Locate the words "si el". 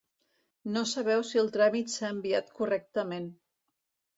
1.31-1.51